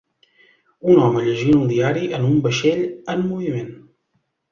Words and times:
Un 0.93 1.01
home 1.07 1.25
llegint 1.27 1.53
un 1.57 1.67
diari 1.71 2.07
en 2.19 2.25
un 2.29 2.39
vaixell 2.47 2.81
en 3.15 3.23
moviment. 3.27 3.69